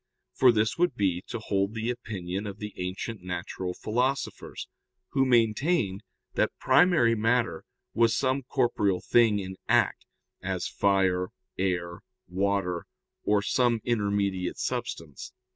[0.33, 4.67] For this would be to hold the opinion of the ancient natural philosophers,
[5.09, 6.01] who maintained
[6.33, 10.07] that primary matter was some corporeal thing in act,
[10.41, 11.27] as fire,
[11.59, 12.87] air, water,
[13.21, 15.33] or some intermediate substance.